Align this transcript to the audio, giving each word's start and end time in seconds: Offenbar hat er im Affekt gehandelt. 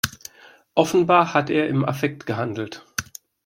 Offenbar 0.73 1.35
hat 1.35 1.51
er 1.51 1.67
im 1.67 1.85
Affekt 1.85 2.25
gehandelt. 2.25 2.83